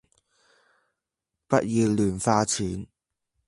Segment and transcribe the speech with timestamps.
[1.47, 2.87] 不要亂花錢